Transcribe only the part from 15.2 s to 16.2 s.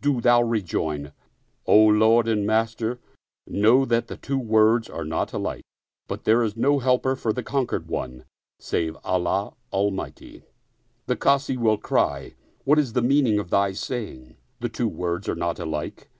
are not alike?